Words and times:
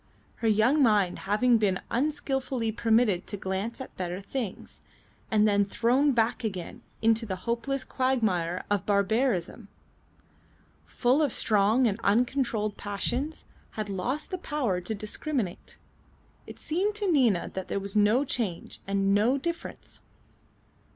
Her 0.37 0.47
young 0.47 0.81
mind 0.81 1.19
having 1.29 1.59
been 1.59 1.79
unskilfully 1.91 2.71
permitted 2.71 3.27
to 3.27 3.37
glance 3.37 3.79
at 3.79 3.95
better 3.97 4.19
things, 4.19 4.81
and 5.29 5.47
then 5.47 5.63
thrown 5.63 6.11
back 6.11 6.43
again 6.43 6.81
into 7.03 7.23
the 7.23 7.35
hopeless 7.45 7.83
quagmire 7.83 8.65
of 8.71 8.87
barbarism, 8.87 9.67
full 10.87 11.21
of 11.21 11.31
strong 11.31 11.85
and 11.85 11.99
uncontrolled 11.99 12.77
passions, 12.77 13.45
had 13.73 13.89
lost 13.91 14.31
the 14.31 14.39
power 14.39 14.81
to 14.81 14.95
discriminate. 14.95 15.77
It 16.47 16.57
seemed 16.57 16.95
to 16.95 17.11
Nina 17.11 17.51
that 17.53 17.67
there 17.67 17.79
was 17.79 17.95
no 17.95 18.25
change 18.25 18.79
and 18.87 19.13
no 19.13 19.37
difference. 19.37 19.99